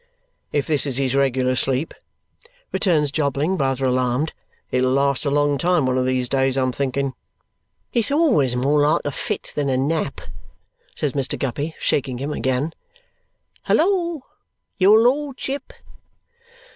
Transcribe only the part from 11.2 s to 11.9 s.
Guppy,